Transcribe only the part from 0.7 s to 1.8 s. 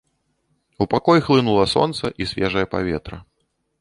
У пакой хлынула